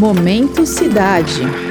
Momento 0.00 0.64
Cidade. 0.64 1.69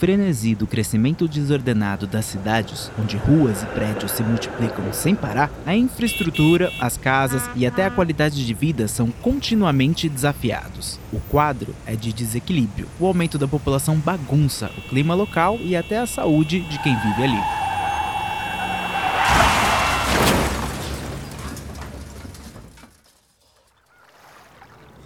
Frenesi 0.00 0.54
do 0.54 0.66
crescimento 0.66 1.28
desordenado 1.28 2.06
das 2.06 2.24
cidades, 2.24 2.90
onde 2.98 3.18
ruas 3.18 3.62
e 3.62 3.66
prédios 3.66 4.12
se 4.12 4.22
multiplicam 4.22 4.90
sem 4.94 5.14
parar, 5.14 5.50
a 5.66 5.76
infraestrutura, 5.76 6.72
as 6.80 6.96
casas 6.96 7.42
e 7.54 7.66
até 7.66 7.84
a 7.84 7.90
qualidade 7.90 8.46
de 8.46 8.54
vida 8.54 8.88
são 8.88 9.10
continuamente 9.10 10.08
desafiados. 10.08 10.98
O 11.12 11.20
quadro 11.20 11.74
é 11.84 11.94
de 11.94 12.14
desequilíbrio. 12.14 12.88
O 12.98 13.06
aumento 13.06 13.36
da 13.36 13.46
população 13.46 13.96
bagunça 13.96 14.70
o 14.78 14.88
clima 14.88 15.14
local 15.14 15.58
e 15.60 15.76
até 15.76 15.98
a 15.98 16.06
saúde 16.06 16.60
de 16.60 16.78
quem 16.82 16.96
vive 16.96 17.22
ali. 17.22 17.69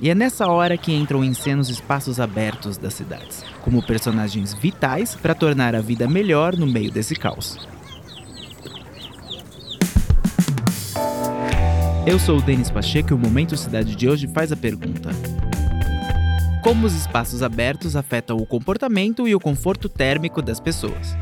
E 0.04 0.10
é 0.10 0.14
nessa 0.14 0.46
hora 0.48 0.76
que 0.76 0.92
entram 0.92 1.24
em 1.24 1.32
cena 1.32 1.62
os 1.62 1.70
espaços 1.70 2.20
abertos 2.20 2.76
das 2.76 2.92
cidades, 2.92 3.42
como 3.62 3.82
personagens 3.82 4.52
vitais 4.52 5.14
para 5.14 5.34
tornar 5.34 5.74
a 5.74 5.80
vida 5.80 6.06
melhor 6.06 6.54
no 6.54 6.66
meio 6.66 6.90
desse 6.90 7.14
caos. 7.14 7.56
Eu 12.06 12.18
sou 12.18 12.36
o 12.36 12.42
Denis 12.42 12.70
Pacheco 12.70 13.12
e 13.12 13.14
o 13.14 13.18
Momento 13.18 13.56
Cidade 13.56 13.96
de 13.96 14.06
hoje 14.06 14.28
faz 14.28 14.52
a 14.52 14.56
pergunta: 14.56 15.08
Como 16.62 16.86
os 16.86 16.94
espaços 16.94 17.42
abertos 17.42 17.96
afetam 17.96 18.36
o 18.36 18.44
comportamento 18.44 19.26
e 19.26 19.34
o 19.34 19.40
conforto 19.40 19.88
térmico 19.88 20.42
das 20.42 20.60
pessoas? 20.60 21.16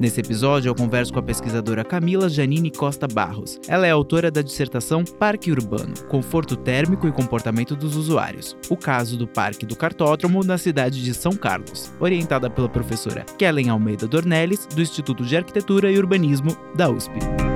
Nesse 0.00 0.18
episódio, 0.18 0.70
eu 0.70 0.74
converso 0.74 1.12
com 1.12 1.18
a 1.18 1.22
pesquisadora 1.22 1.84
Camila 1.84 2.26
Janine 2.26 2.70
Costa 2.70 3.06
Barros. 3.06 3.60
Ela 3.68 3.86
é 3.86 3.90
autora 3.90 4.30
da 4.30 4.40
dissertação 4.40 5.04
Parque 5.04 5.52
Urbano: 5.52 5.92
Conforto 6.08 6.56
Térmico 6.56 7.06
e 7.06 7.12
Comportamento 7.12 7.76
dos 7.76 7.96
Usuários. 7.96 8.56
O 8.70 8.78
caso 8.78 9.18
do 9.18 9.28
Parque 9.28 9.66
do 9.66 9.76
Cartódromo 9.76 10.42
na 10.42 10.56
cidade 10.56 11.04
de 11.04 11.12
São 11.12 11.32
Carlos, 11.32 11.92
orientada 12.00 12.48
pela 12.48 12.68
professora 12.68 13.26
Kellen 13.36 13.68
Almeida 13.68 14.08
Dornelles, 14.08 14.66
do 14.66 14.80
Instituto 14.80 15.22
de 15.22 15.36
Arquitetura 15.36 15.92
e 15.92 15.98
Urbanismo 15.98 16.56
da 16.74 16.88
USP. 16.88 17.49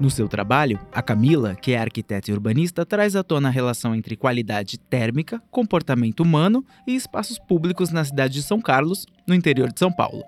No 0.00 0.10
seu 0.10 0.28
trabalho, 0.28 0.78
a 0.92 1.02
Camila, 1.02 1.56
que 1.56 1.72
é 1.72 1.78
arquiteta 1.78 2.30
e 2.30 2.34
urbanista, 2.34 2.86
traz 2.86 3.16
à 3.16 3.24
tona 3.24 3.48
a 3.48 3.50
relação 3.50 3.96
entre 3.96 4.16
qualidade 4.16 4.78
térmica, 4.78 5.42
comportamento 5.50 6.20
humano 6.20 6.64
e 6.86 6.94
espaços 6.94 7.36
públicos 7.36 7.90
na 7.90 8.04
cidade 8.04 8.34
de 8.34 8.42
São 8.44 8.60
Carlos, 8.60 9.06
no 9.26 9.34
interior 9.34 9.72
de 9.72 9.80
São 9.80 9.90
Paulo. 9.90 10.22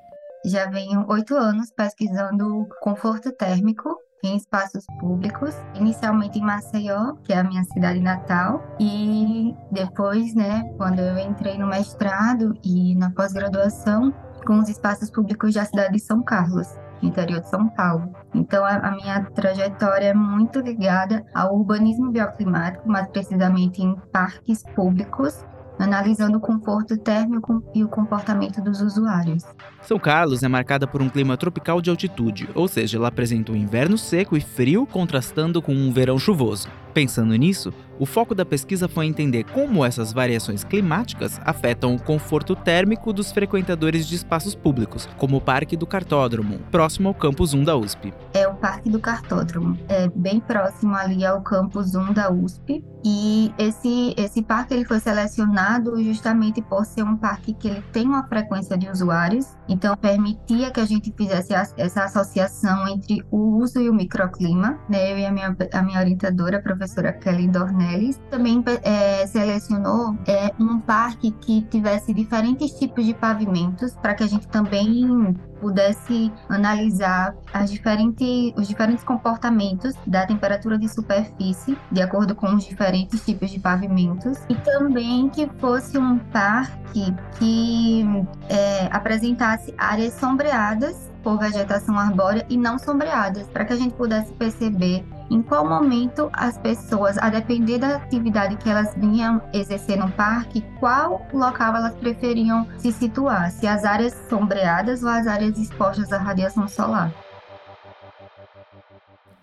Já 0.44 0.68
venho 0.68 1.06
oito 1.08 1.36
anos 1.36 1.70
pesquisando 1.70 2.66
conforto 2.80 3.30
térmico 3.30 3.96
em 4.24 4.36
espaços 4.36 4.84
públicos, 4.98 5.54
inicialmente 5.76 6.40
em 6.40 6.42
Maceió, 6.42 7.14
que 7.22 7.32
é 7.32 7.38
a 7.38 7.44
minha 7.44 7.62
cidade 7.62 8.00
natal, 8.00 8.60
e 8.80 9.54
depois, 9.70 10.34
né, 10.34 10.64
quando 10.76 10.98
eu 10.98 11.16
entrei 11.16 11.56
no 11.56 11.68
mestrado 11.68 12.54
e 12.64 12.96
na 12.96 13.10
pós-graduação, 13.10 14.12
com 14.44 14.58
os 14.58 14.68
espaços 14.68 15.10
públicos 15.10 15.54
da 15.54 15.64
cidade 15.64 15.92
de 15.92 16.00
São 16.00 16.22
Carlos 16.24 16.66
interior 17.02 17.40
de 17.40 17.48
São 17.48 17.68
Paulo. 17.68 18.12
Então, 18.34 18.64
a, 18.64 18.76
a, 18.76 18.90
minha 18.92 19.24
trajetória 19.34 20.06
é 20.06 20.14
muito 20.14 20.60
ligada 20.60 21.24
ao 21.34 21.56
urbanismo 21.56 22.10
bioclimático, 22.10 22.88
mais 22.88 23.08
precisamente 23.08 23.82
em 23.82 23.94
parques 24.12 24.62
públicos, 24.74 25.44
analisando 25.78 26.36
o 26.36 26.40
conforto 26.40 26.96
térmico 26.98 27.64
e 27.74 27.82
o 27.82 27.88
comportamento 27.88 28.60
dos 28.60 28.82
usuários. 28.82 29.44
São 29.80 29.98
Carlos 29.98 30.42
é 30.42 30.48
marcada 30.48 30.86
por 30.86 31.00
um 31.00 31.08
clima 31.08 31.36
tropical 31.36 31.80
de 31.80 31.88
altitude, 31.88 32.48
ou 32.54 32.68
seja, 32.68 32.98
ela 32.98 33.08
apresenta 33.08 33.50
um 33.50 33.56
inverno 33.56 33.96
seco 33.96 34.36
e 34.36 34.40
frio 34.40 34.86
contrastando 34.86 35.62
com 35.62 35.72
um 35.72 35.90
verão 35.90 36.18
chuvoso. 36.18 36.68
Pensando 36.92 37.34
nisso, 37.34 37.72
o 38.00 38.06
foco 38.06 38.34
da 38.34 38.46
pesquisa 38.46 38.88
foi 38.88 39.04
entender 39.04 39.44
como 39.44 39.84
essas 39.84 40.10
variações 40.10 40.64
climáticas 40.64 41.38
afetam 41.44 41.94
o 41.94 42.02
conforto 42.02 42.56
térmico 42.56 43.12
dos 43.12 43.30
frequentadores 43.30 44.08
de 44.08 44.16
espaços 44.16 44.54
públicos, 44.54 45.06
como 45.18 45.36
o 45.36 45.40
Parque 45.40 45.76
do 45.76 45.86
Cartódromo, 45.86 46.60
próximo 46.70 47.08
ao 47.08 47.14
Campus 47.14 47.52
1 47.52 47.62
da 47.62 47.76
USP. 47.76 48.14
É 48.32 48.48
o 48.48 48.54
Parque 48.54 48.88
do 48.88 48.98
Cartódromo, 48.98 49.78
é 49.86 50.08
bem 50.08 50.40
próximo 50.40 50.94
ali 50.94 51.26
ao 51.26 51.42
Campus 51.42 51.94
1 51.94 52.14
da 52.14 52.32
USP, 52.32 52.82
e 53.04 53.52
esse, 53.58 54.14
esse 54.16 54.42
parque 54.42 54.74
ele 54.74 54.84
foi 54.84 55.00
selecionado 55.00 56.02
justamente 56.02 56.60
por 56.60 56.84
ser 56.84 57.02
um 57.02 57.16
parque 57.16 57.54
que 57.54 57.68
ele 57.68 57.82
tem 57.92 58.06
uma 58.06 58.26
frequência 58.26 58.76
de 58.76 58.88
usuários, 58.88 59.46
então 59.68 59.96
permitia 59.96 60.70
que 60.70 60.80
a 60.80 60.84
gente 60.84 61.12
fizesse 61.16 61.54
essa 61.54 62.04
associação 62.04 62.86
entre 62.88 63.24
o 63.30 63.58
uso 63.58 63.80
e 63.80 63.88
o 63.88 63.94
microclima, 63.94 64.78
né? 64.88 65.12
Eu 65.12 65.18
e 65.18 65.26
a 65.26 65.32
minha, 65.32 65.56
a 65.72 65.82
minha 65.82 66.00
orientadora, 66.00 66.58
a 66.58 66.62
professora 66.62 67.12
Kelly 67.12 67.48
Dornelles, 67.48 68.20
também 68.30 68.62
é, 68.82 69.26
selecionou 69.26 70.16
é, 70.26 70.52
um 70.58 70.78
parque 70.80 71.30
que 71.30 71.62
tivesse 71.62 72.12
diferentes 72.12 72.72
tipos 72.72 73.04
de 73.04 73.14
pavimentos 73.14 73.94
para 73.94 74.14
que 74.14 74.24
a 74.24 74.26
gente 74.26 74.46
também 74.48 75.34
pudesse 75.60 76.32
analisar 76.48 77.34
as 77.52 77.70
diferentes, 77.70 78.52
os 78.56 78.66
diferentes 78.66 79.04
comportamentos 79.04 79.94
da 80.06 80.26
temperatura 80.26 80.78
de 80.78 80.88
superfície, 80.88 81.76
de 81.90 82.00
acordo 82.00 82.34
com 82.34 82.54
os 82.54 82.64
diferentes 82.64 83.24
tipos 83.24 83.50
de 83.50 83.58
pavimentos, 83.58 84.38
e 84.48 84.54
também 84.56 85.28
que 85.28 85.48
fosse 85.58 85.98
um 85.98 86.18
parque 86.18 87.14
que 87.38 88.04
é, 88.48 88.88
apresentasse 88.90 89.74
áreas 89.76 90.14
sombreadas 90.14 91.10
por 91.22 91.38
vegetação 91.38 91.98
arbórea 91.98 92.46
e 92.48 92.56
não 92.56 92.78
sombreadas, 92.78 93.46
para 93.48 93.64
que 93.64 93.72
a 93.72 93.76
gente 93.76 93.94
pudesse 93.94 94.32
perceber 94.32 95.04
em 95.30 95.40
qual 95.40 95.66
momento 95.66 96.28
as 96.32 96.58
pessoas, 96.58 97.16
a 97.18 97.30
depender 97.30 97.78
da 97.78 97.96
atividade 97.96 98.56
que 98.56 98.68
elas 98.68 98.92
vinham 98.96 99.40
exercer 99.52 99.96
no 99.96 100.10
parque, 100.10 100.64
qual 100.80 101.24
local 101.32 101.76
elas 101.76 101.94
preferiam 101.94 102.66
se 102.76 102.90
situar, 102.90 103.50
se 103.50 103.66
as 103.66 103.84
áreas 103.84 104.12
sombreadas 104.28 105.02
ou 105.04 105.08
as 105.08 105.26
áreas 105.26 105.56
expostas 105.56 106.12
à 106.12 106.18
radiação 106.18 106.66
solar. 106.66 107.12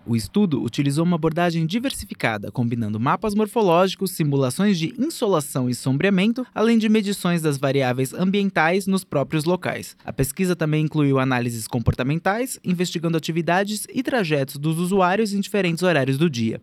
O 0.08 0.16
estudo 0.16 0.62
utilizou 0.62 1.04
uma 1.04 1.16
abordagem 1.16 1.66
diversificada, 1.66 2.50
combinando 2.50 2.98
mapas 2.98 3.34
morfológicos, 3.34 4.12
simulações 4.12 4.78
de 4.78 4.94
insolação 4.98 5.68
e 5.68 5.74
sombreamento, 5.74 6.46
além 6.54 6.78
de 6.78 6.88
medições 6.88 7.42
das 7.42 7.58
variáveis 7.58 8.14
ambientais 8.14 8.86
nos 8.86 9.04
próprios 9.04 9.44
locais. 9.44 9.98
A 10.02 10.10
pesquisa 10.10 10.56
também 10.56 10.86
incluiu 10.86 11.18
análises 11.18 11.68
comportamentais, 11.68 12.58
investigando 12.64 13.18
atividades 13.18 13.86
e 13.92 14.02
trajetos 14.02 14.56
dos 14.56 14.78
usuários 14.78 15.34
em 15.34 15.40
diferentes 15.40 15.82
horários 15.82 16.16
do 16.16 16.30
dia. 16.30 16.58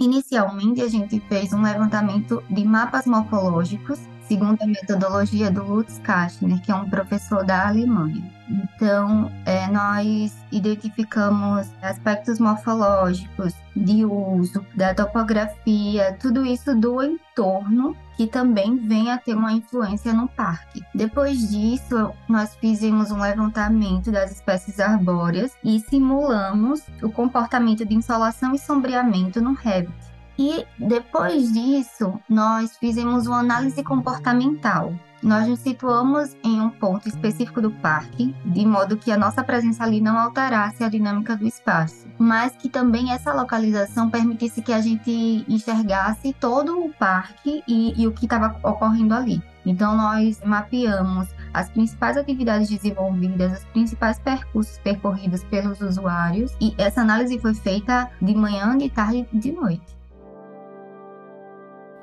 Inicialmente, 0.00 0.80
a 0.80 0.88
gente 0.88 1.20
fez 1.28 1.52
um 1.52 1.60
levantamento 1.60 2.42
de 2.48 2.64
mapas 2.64 3.04
morfológicos 3.04 3.98
segundo 4.28 4.60
a 4.62 4.66
metodologia 4.66 5.50
do 5.50 5.62
Lutz 5.62 5.98
Kastner, 5.98 6.60
que 6.60 6.70
é 6.70 6.74
um 6.74 6.88
professor 6.88 7.44
da 7.44 7.68
Alemanha. 7.68 8.30
Então, 8.48 9.30
é, 9.44 9.66
nós 9.68 10.36
identificamos 10.52 11.68
aspectos 11.82 12.38
morfológicos, 12.38 13.54
de 13.74 14.04
uso, 14.04 14.64
da 14.74 14.94
topografia, 14.94 16.16
tudo 16.18 16.46
isso 16.46 16.74
do 16.74 17.02
entorno 17.02 17.94
que 18.16 18.26
também 18.26 18.76
vem 18.76 19.10
a 19.10 19.18
ter 19.18 19.34
uma 19.34 19.52
influência 19.52 20.12
no 20.14 20.26
parque. 20.26 20.82
Depois 20.94 21.50
disso, 21.50 22.10
nós 22.26 22.54
fizemos 22.56 23.10
um 23.10 23.20
levantamento 23.20 24.10
das 24.10 24.32
espécies 24.32 24.80
arbóreas 24.80 25.52
e 25.62 25.78
simulamos 25.80 26.80
o 27.02 27.10
comportamento 27.10 27.84
de 27.84 27.94
insolação 27.94 28.54
e 28.54 28.58
sombreamento 28.58 29.40
no 29.42 29.52
Revit. 29.52 30.15
E 30.38 30.66
depois 30.78 31.52
disso, 31.52 32.20
nós 32.28 32.76
fizemos 32.76 33.26
uma 33.26 33.38
análise 33.38 33.82
comportamental. 33.82 34.92
Nós 35.22 35.48
nos 35.48 35.60
situamos 35.60 36.36
em 36.44 36.60
um 36.60 36.68
ponto 36.68 37.08
específico 37.08 37.60
do 37.60 37.70
parque, 37.70 38.34
de 38.44 38.66
modo 38.66 38.98
que 38.98 39.10
a 39.10 39.16
nossa 39.16 39.42
presença 39.42 39.82
ali 39.82 40.00
não 40.00 40.18
alterasse 40.18 40.84
a 40.84 40.90
dinâmica 40.90 41.34
do 41.34 41.46
espaço, 41.46 42.06
mas 42.18 42.54
que 42.54 42.68
também 42.68 43.10
essa 43.10 43.32
localização 43.32 44.10
permitisse 44.10 44.60
que 44.60 44.72
a 44.72 44.80
gente 44.80 45.44
enxergasse 45.48 46.34
todo 46.38 46.78
o 46.78 46.92
parque 46.92 47.62
e, 47.66 48.00
e 48.00 48.06
o 48.06 48.12
que 48.12 48.26
estava 48.26 48.56
ocorrendo 48.62 49.14
ali. 49.14 49.42
Então, 49.64 49.96
nós 49.96 50.40
mapeamos 50.44 51.28
as 51.52 51.70
principais 51.70 52.16
atividades 52.16 52.68
desenvolvidas, 52.68 53.58
os 53.58 53.64
principais 53.66 54.18
percursos 54.18 54.78
percorridos 54.78 55.42
pelos 55.44 55.80
usuários, 55.80 56.54
e 56.60 56.74
essa 56.78 57.00
análise 57.00 57.38
foi 57.38 57.54
feita 57.54 58.08
de 58.20 58.34
manhã, 58.34 58.76
de 58.76 58.88
tarde 58.90 59.26
e 59.32 59.38
de 59.38 59.50
noite. 59.50 59.96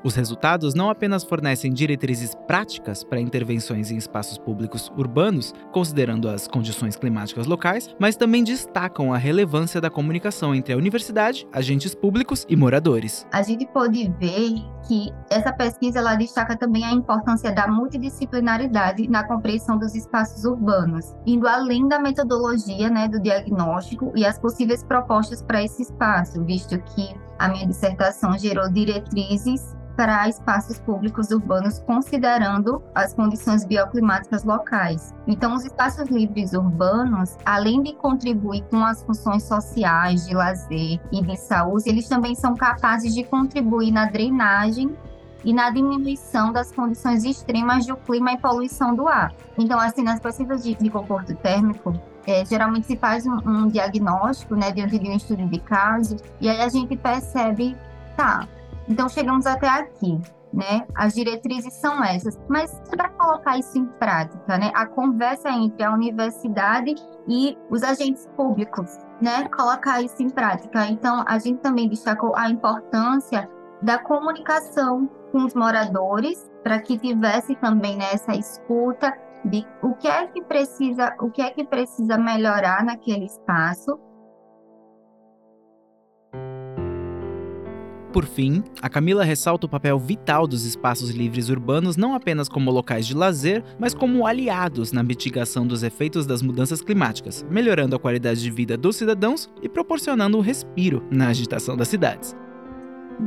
Os 0.04 0.16
resultados 0.16 0.74
não 0.74 0.90
apenas 0.90 1.24
fornecem 1.24 1.72
diretrizes 1.72 2.36
práticas 2.46 3.06
para 3.06 3.22
intervenções 3.22 3.90
em 3.90 3.96
espaços 3.96 4.38
públicos 4.38 4.92
urbanos, 4.98 5.54
considerando 5.72 6.28
as 6.28 6.46
condições 6.46 6.98
climáticas 6.98 7.46
locais, 7.46 7.96
mas 7.98 8.18
também 8.18 8.44
destacam 8.44 9.14
a 9.14 9.18
relevância 9.18 9.80
da 9.80 9.90
comunicação 9.90 10.54
entre 10.54 10.74
a 10.74 10.78
universidade, 10.78 11.48
agentes 11.54 11.96
públicos 11.96 12.46
e 12.50 12.56
moradores. 12.56 13.26
A 13.32 13.42
gente 13.42 13.66
pode 13.68 14.10
ver 14.20 14.62
que 14.86 15.10
essa 15.30 15.54
pesquisa 15.54 16.00
ela 16.00 16.16
destaca 16.16 16.58
também 16.58 16.84
a 16.84 16.92
importância 16.92 17.54
da 17.54 17.66
multidisciplinaridade 17.66 19.08
na 19.08 19.26
compreensão 19.26 19.78
dos 19.78 19.96
espaços 19.96 20.44
urbanos, 20.44 21.16
indo 21.26 21.48
além 21.48 21.88
da 21.88 21.98
metodologia 21.98 22.90
né, 22.90 23.08
do 23.08 23.22
diagnóstico 23.22 24.12
e 24.16 24.26
as 24.26 24.38
possíveis 24.38 24.84
propostas 24.84 25.42
para 25.42 25.64
esse 25.64 25.84
espaço, 25.84 26.44
visto 26.44 26.78
que 26.78 27.16
a 27.40 27.48
minha 27.48 27.66
dissertação 27.66 28.38
gerou 28.38 28.70
diretrizes 28.70 29.74
para 29.96 30.28
espaços 30.28 30.80
públicos 30.80 31.32
urbanos, 31.32 31.80
considerando 31.80 32.82
as 32.94 33.14
condições 33.14 33.66
bioclimáticas 33.66 34.44
locais. 34.44 35.14
Então, 35.28 35.56
os 35.56 35.66
espaços 35.66 36.10
livres 36.10 36.54
urbanos, 36.54 37.38
além 37.46 37.82
de 37.82 37.94
contribuir 37.94 38.64
com 38.70 38.84
as 38.84 39.04
funções 39.04 39.44
sociais, 39.44 40.28
de 40.28 40.34
lazer 40.34 41.00
e 41.12 41.22
de 41.22 41.38
saúde, 41.38 41.90
eles 41.90 42.08
também 42.08 42.36
são 42.36 42.56
capazes 42.56 43.14
de 43.14 43.24
contribuir 43.24 43.92
na 43.92 44.06
drenagem 44.06 44.96
e 45.44 45.54
na 45.54 45.70
diminuição 45.70 46.52
das 46.52 46.72
condições 46.72 47.24
extremas 47.24 47.86
do 47.86 47.98
clima 47.98 48.34
e 48.34 48.38
poluição 48.38 48.96
do 48.96 49.08
ar. 49.08 49.34
Então, 49.58 49.80
assim, 49.80 50.04
nas 50.04 50.20
pesquisas 50.20 50.64
de, 50.64 50.74
de 50.76 50.90
conforto 50.90 51.36
térmico, 51.36 51.94
é, 52.26 52.46
geralmente 52.46 52.88
se 52.88 52.96
faz 52.96 53.26
um, 53.28 53.38
um 53.46 53.68
diagnóstico, 53.68 54.56
né, 54.56 54.72
diante 54.72 54.98
de 54.98 55.10
um 55.10 55.16
estudo 55.16 55.46
de 55.46 55.60
caso, 55.60 56.16
e 56.40 56.48
aí 56.48 56.62
a 56.62 56.70
gente 56.70 56.96
percebe, 56.96 57.76
tá, 58.16 58.48
então 58.88 59.08
chegamos 59.10 59.46
até 59.46 59.68
aqui, 59.68 60.20
né? 60.54 60.86
As 60.96 61.14
diretrizes 61.14 61.74
são 61.74 62.04
essas, 62.04 62.40
mas 62.48 62.72
para 62.90 63.10
colocar 63.10 63.58
isso 63.58 63.78
em 63.78 63.86
prática, 63.86 64.58
né? 64.58 64.72
A 64.74 64.86
conversa 64.86 65.50
entre 65.50 65.84
a 65.84 65.92
universidade 65.92 66.96
e 67.28 67.58
os 67.70 67.84
agentes 67.84 68.28
públicos, 68.36 68.98
né? 69.22 69.48
Colocar 69.50 70.02
isso 70.02 70.22
em 70.22 70.30
prática. 70.30 70.86
Então 70.88 71.24
a 71.28 71.40
gente 71.40 71.60
também 71.60 71.90
destacou 71.90 72.36
a 72.36 72.50
importância 72.50 73.50
da 73.82 73.98
comunicação 73.98 75.10
com 75.32 75.46
os 75.46 75.54
moradores 75.54 76.50
para 76.64 76.80
que 76.80 76.98
tivesse 76.98 77.56
também 77.56 77.98
né, 77.98 78.06
essa 78.14 78.34
escuta 78.34 79.14
de 79.44 79.66
o 79.82 79.94
que 79.96 80.08
é 80.08 80.26
que 80.28 80.42
precisa, 80.44 81.14
o 81.20 81.30
que 81.30 81.42
é 81.42 81.50
que 81.50 81.66
precisa 81.66 82.18
melhorar 82.18 82.86
naquele 82.86 83.26
espaço 83.26 84.00
Por 88.14 88.26
fim, 88.26 88.64
a 88.80 88.88
Camila 88.88 89.24
ressalta 89.24 89.66
o 89.66 89.70
papel 89.70 89.98
vital 89.98 90.46
dos 90.46 90.66
espaços 90.66 91.10
livres 91.10 91.50
urbanos 91.50 91.98
não 91.98 92.14
apenas 92.14 92.48
como 92.48 92.70
locais 92.70 93.08
de 93.08 93.16
lazer, 93.16 93.64
mas 93.80 93.96
como 93.96 94.28
aliados 94.28 94.92
na 94.92 95.02
mitigação 95.02 95.66
dos 95.66 95.82
efeitos 95.82 96.28
das 96.28 96.44
mudanças 96.44 96.80
climáticas, 96.80 97.44
melhorando 97.50 97.96
a 97.96 98.00
qualidade 98.00 98.40
de 98.40 98.52
vida 98.52 98.78
dos 98.78 98.98
cidadãos 98.98 99.50
e 99.64 99.68
proporcionando 99.68 100.38
um 100.38 100.42
respiro 100.42 101.04
na 101.10 101.30
agitação 101.30 101.76
das 101.76 101.88
cidades. 101.88 102.36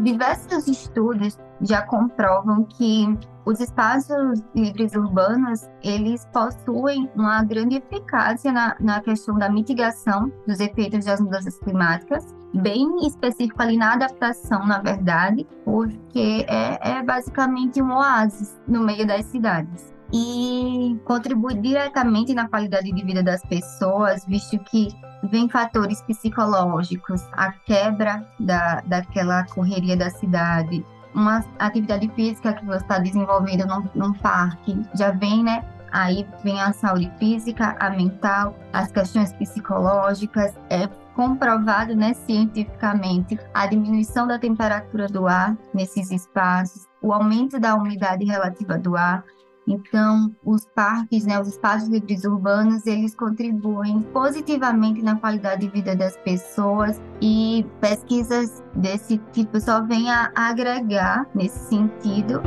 Diversos 0.05 0.69
estudos 0.69 1.37
já 1.62 1.83
comprovam 1.83 2.62
que 2.62 3.09
os 3.46 3.60
espaços 3.60 4.43
livres 4.54 4.93
urbanos, 4.96 5.70
eles 5.82 6.26
possuem 6.32 7.08
uma 7.14 7.44
grande 7.44 7.76
eficácia 7.76 8.50
na, 8.50 8.76
na 8.81 9.00
questão 9.00 9.38
da 9.38 9.48
mitigação 9.48 10.32
dos 10.48 10.58
efeitos 10.58 11.04
das 11.04 11.20
mudanças 11.20 11.56
climáticas, 11.60 12.34
bem 12.52 13.06
específico 13.06 13.62
ali 13.62 13.76
na 13.76 13.93
adaptação, 13.93 14.66
na 14.66 14.81
verdade, 14.81 15.46
porque 15.64 16.44
é, 16.48 16.98
é 16.98 17.02
basicamente 17.04 17.81
um 17.81 17.93
oásis 17.93 18.60
no 18.66 18.82
meio 18.82 19.06
das 19.06 19.25
cidades. 19.26 19.94
E 20.12 20.99
contribui 21.04 21.54
diretamente 21.54 22.34
na 22.34 22.49
qualidade 22.49 22.90
de 22.90 23.04
vida 23.04 23.22
das 23.22 23.42
pessoas, 23.42 24.25
visto 24.26 24.58
que 24.58 24.88
vem 25.31 25.49
fatores 25.49 26.02
psicológicos, 26.02 27.22
a 27.32 27.52
quebra 27.52 28.26
da, 28.38 28.81
daquela 28.82 29.44
correria 29.46 29.96
da 29.96 30.10
cidade, 30.10 30.84
uma 31.16 31.42
atividade 31.58 32.08
física 32.14 32.52
que 32.52 32.64
você 32.64 32.76
está 32.76 32.98
desenvolvendo 32.98 33.66
num, 33.66 33.88
num 33.94 34.12
parque, 34.12 34.78
já 34.94 35.10
vem, 35.10 35.42
né? 35.42 35.64
Aí 35.90 36.26
vem 36.44 36.60
a 36.60 36.72
saúde 36.74 37.10
física, 37.18 37.74
a 37.80 37.88
mental, 37.88 38.54
as 38.72 38.92
questões 38.92 39.32
psicológicas. 39.32 40.54
É 40.68 40.86
comprovado, 41.14 41.96
né, 41.96 42.12
cientificamente, 42.12 43.40
a 43.54 43.66
diminuição 43.66 44.26
da 44.26 44.38
temperatura 44.38 45.08
do 45.08 45.26
ar 45.26 45.56
nesses 45.72 46.10
espaços, 46.10 46.86
o 47.00 47.10
aumento 47.10 47.58
da 47.58 47.74
umidade 47.74 48.26
relativa 48.26 48.76
do 48.76 48.94
ar, 48.94 49.24
então, 49.66 50.32
os 50.44 50.64
parques, 50.64 51.26
né, 51.26 51.40
os 51.40 51.48
espaços 51.48 51.88
livres 51.88 52.24
urbanos, 52.24 52.86
eles 52.86 53.16
contribuem 53.16 54.00
positivamente 54.12 55.02
na 55.02 55.16
qualidade 55.16 55.62
de 55.62 55.72
vida 55.72 55.96
das 55.96 56.16
pessoas 56.18 57.00
e 57.20 57.66
pesquisas 57.80 58.62
desse 58.74 59.18
tipo 59.32 59.60
só 59.60 59.82
vêm 59.82 60.08
a 60.10 60.30
agregar 60.36 61.26
nesse 61.34 61.58
sentido. 61.68 62.40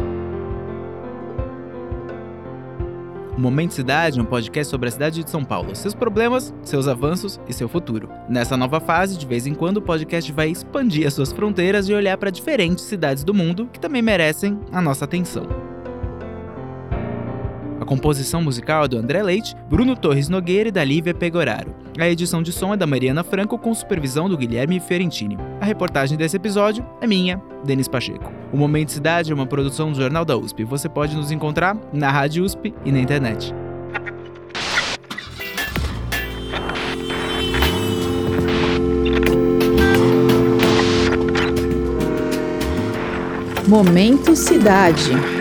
Momento 3.38 3.74
Cidade 3.74 4.19
é 4.19 4.21
um 4.21 4.25
podcast 4.25 4.69
sobre 4.69 4.89
a 4.89 4.92
cidade 4.92 5.24
de 5.24 5.30
São 5.30 5.45
Paulo, 5.45 5.74
seus 5.74 5.94
problemas, 5.94 6.54
seus 6.62 6.89
avanços 6.89 7.39
e 7.48 7.54
seu 7.54 7.69
futuro. 7.69 8.10
Nessa 8.27 8.57
nova 8.57 8.81
fase, 8.81 9.18
de 9.18 9.25
vez 9.25 9.48
em 9.48 9.54
quando, 9.54 9.77
o 9.77 9.81
podcast 9.81 10.30
vai 10.31 10.50
expandir 10.50 11.07
as 11.07 11.13
suas 11.13 11.31
fronteiras 11.31 11.88
e 11.88 11.94
olhar 11.94 12.18
para 12.18 12.31
diferentes 12.31 12.83
cidades 12.83 13.24
do 13.24 13.33
mundo 13.33 13.69
que 13.71 13.80
também 13.80 14.01
merecem 14.01 14.60
a 14.74 14.81
nossa 14.81 15.06
atenção 15.06 15.69
composição 17.90 18.40
musical 18.40 18.84
é 18.84 18.88
do 18.88 19.00
André 19.00 19.24
Leite, 19.24 19.56
Bruno 19.68 19.96
Torres 19.96 20.30
Nogueira 20.30 20.70
e 20.70 20.72
da 20.72 20.84
Lívia 20.84 21.12
Pegoraro. 21.12 21.74
A 21.98 22.08
edição 22.08 22.44
de 22.44 22.52
som 22.52 22.72
é 22.72 22.78
da 22.78 22.86
Mariana 22.86 23.24
Franco 23.24 23.58
com 23.58 23.74
supervisão 23.74 24.30
do 24.30 24.38
Guilherme 24.38 24.80
Fiorentini. 24.80 25.40
A 25.60 25.66
reportagem 25.66 26.16
desse 26.16 26.38
episódio 26.38 26.86
é 27.02 27.08
minha, 27.08 27.42
Denis 27.66 27.88
Pacheco. 27.88 28.32
O 28.54 28.58
Momento 28.58 28.92
Cidade 28.92 29.32
é 29.32 29.36
uma 29.36 29.48
produção 29.48 29.92
do 29.92 29.98
Jornal 29.98 30.24
da 30.24 30.38
USP. 30.38 30.64
Você 30.66 30.88
pode 30.88 31.16
nos 31.16 31.32
encontrar 31.32 31.76
na 31.92 32.12
Rádio 32.12 32.44
USP 32.44 32.76
e 32.86 32.92
na 32.92 33.00
internet. 33.00 33.56
Momento 43.68 44.36
Cidade. 44.36 45.39